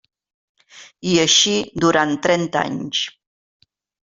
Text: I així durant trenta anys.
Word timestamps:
I 1.11 1.13
així 1.25 1.53
durant 1.85 2.15
trenta 2.27 2.65
anys. 2.71 3.05